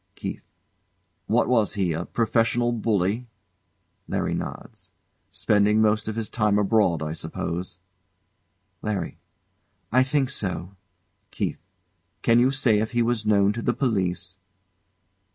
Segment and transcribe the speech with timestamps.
[0.15, 0.41] KEITH.
[1.27, 1.93] What was he?
[1.93, 3.27] A professional bully?
[4.07, 4.89] [LARRY nods.]
[5.29, 7.77] Spending most of his time abroad, I suppose.
[8.81, 9.19] LARRY.
[9.91, 10.75] I think so.
[11.29, 11.59] KEITH.
[12.23, 14.39] Can you say if he was known to the police?